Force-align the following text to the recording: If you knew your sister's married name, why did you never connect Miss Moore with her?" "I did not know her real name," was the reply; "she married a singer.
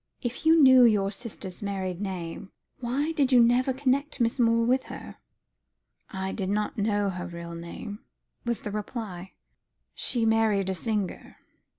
If 0.23 0.47
you 0.47 0.59
knew 0.59 0.83
your 0.83 1.11
sister's 1.11 1.61
married 1.61 2.01
name, 2.01 2.51
why 2.79 3.11
did 3.11 3.31
you 3.31 3.39
never 3.39 3.71
connect 3.71 4.19
Miss 4.19 4.39
Moore 4.39 4.65
with 4.65 4.85
her?" 4.85 5.17
"I 6.09 6.31
did 6.31 6.49
not 6.49 6.75
know 6.75 7.11
her 7.11 7.27
real 7.27 7.53
name," 7.53 7.99
was 8.43 8.63
the 8.63 8.71
reply; 8.71 9.33
"she 9.93 10.25
married 10.25 10.71
a 10.71 10.73
singer. 10.73 11.37